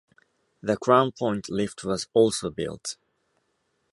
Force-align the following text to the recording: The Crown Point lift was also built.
The 0.63 0.77
Crown 0.77 1.11
Point 1.11 1.47
lift 1.47 1.83
was 1.83 2.07
also 2.15 2.49
built. 2.49 2.97